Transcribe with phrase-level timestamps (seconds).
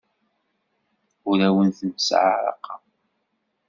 [1.29, 2.81] Ur awen-tent-sseɛraqeɣ.